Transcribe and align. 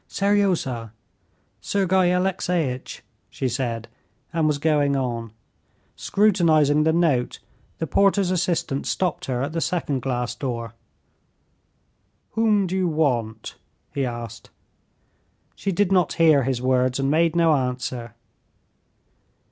"Seryozha—Sergey 0.07 2.09
Alexeitch," 2.11 3.03
she 3.29 3.47
said, 3.47 3.87
and 4.33 4.47
was 4.47 4.57
going 4.57 4.95
on. 4.95 5.31
Scrutinizing 5.95 6.85
the 6.85 6.91
note, 6.91 7.37
the 7.77 7.85
porter's 7.85 8.31
assistant 8.31 8.87
stopped 8.87 9.25
her 9.25 9.43
at 9.43 9.53
the 9.53 9.61
second 9.61 10.01
glass 10.01 10.33
door. 10.33 10.73
"Whom 12.31 12.65
do 12.65 12.75
you 12.75 12.87
want?" 12.87 13.57
he 13.93 14.03
asked. 14.03 14.49
She 15.53 15.71
did 15.71 15.91
not 15.91 16.13
hear 16.13 16.45
his 16.45 16.63
words 16.63 16.99
and 16.99 17.11
made 17.11 17.35
no 17.35 17.53
answer. 17.53 18.15